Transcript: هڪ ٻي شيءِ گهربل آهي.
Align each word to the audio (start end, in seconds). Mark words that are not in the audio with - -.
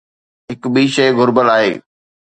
هڪ 0.49 0.61
ٻي 0.73 0.83
شيءِ 0.95 1.15
گهربل 1.17 1.47
آهي. 1.57 1.71